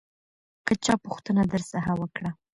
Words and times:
که 0.65 0.73
چا 0.85 0.93
پوښتنه 1.05 1.41
درڅخه 1.51 1.93
وکړه 2.01 2.29